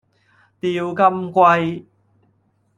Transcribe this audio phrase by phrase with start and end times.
[0.61, 1.85] 釣金龜